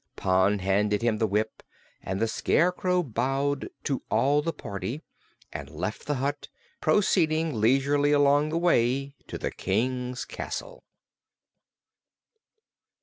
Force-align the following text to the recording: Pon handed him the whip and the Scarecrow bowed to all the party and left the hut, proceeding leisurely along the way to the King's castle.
Pon 0.15 0.57
handed 0.57 1.03
him 1.03 1.19
the 1.19 1.27
whip 1.27 1.61
and 2.01 2.19
the 2.19 2.27
Scarecrow 2.27 3.03
bowed 3.03 3.69
to 3.83 4.01
all 4.09 4.41
the 4.41 4.51
party 4.51 5.03
and 5.53 5.69
left 5.69 6.07
the 6.07 6.15
hut, 6.15 6.47
proceeding 6.81 7.61
leisurely 7.61 8.11
along 8.11 8.49
the 8.49 8.57
way 8.57 9.13
to 9.27 9.37
the 9.37 9.51
King's 9.51 10.25
castle. 10.25 10.83